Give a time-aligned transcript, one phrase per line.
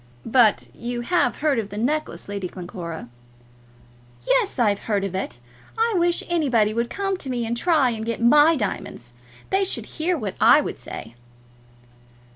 [0.25, 3.07] "But you have heard of the necklace, Lady Glencora?"
[4.25, 5.37] "Yes, I've heard of it.
[5.77, 9.13] I wish anybody would come to me and try and get my diamonds!
[9.51, 11.13] They should hear what I would say."